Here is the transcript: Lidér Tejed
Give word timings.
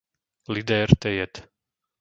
Lidér 0.49 0.89
Tejed 0.97 1.33